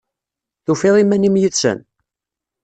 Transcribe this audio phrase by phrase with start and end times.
[0.65, 1.79] Tufiḍ iman-im yid-sen?